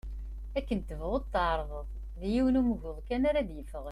Akken 0.57 0.79
tebɣuḍ 0.87 1.23
tεerḍeḍ, 1.33 1.87
d 2.19 2.21
yiwen 2.31 2.59
ugmuḍ 2.59 2.97
kan 3.07 3.27
ara 3.29 3.47
d-yeffɣen. 3.47 3.79